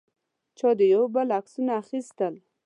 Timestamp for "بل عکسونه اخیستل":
1.15-2.33